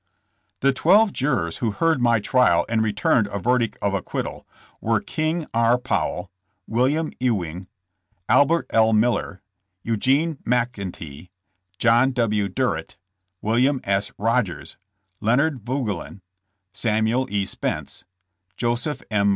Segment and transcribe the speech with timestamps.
[0.61, 4.47] The twelve jurors who heard my trial and re turned a verdict of acquittal,
[4.81, 5.77] were King R.
[5.77, 6.31] Powell,
[6.65, 7.67] William Ewing,
[8.27, 8.93] Albert L.
[8.93, 9.43] Miller,
[9.83, 11.29] Eugene McEntee,
[11.77, 12.29] John J.
[12.47, 12.97] Durrett,
[13.43, 14.11] William S.
[14.17, 14.75] Rodgers,
[15.19, 16.21] Leonard Veugelen,
[16.73, 17.45] Samuel E.
[17.45, 18.03] Spence,
[18.57, 19.29] Joseph M.